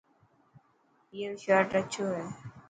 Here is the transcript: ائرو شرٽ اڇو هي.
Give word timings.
ائرو 1.13 1.35
شرٽ 1.43 1.69
اڇو 1.79 2.05
هي. 2.15 2.25